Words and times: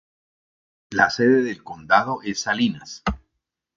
La 0.89 1.11
sede 1.11 1.43
del 1.43 1.63
condado 1.63 2.23
es 2.23 2.41
Salinas. 2.41 3.03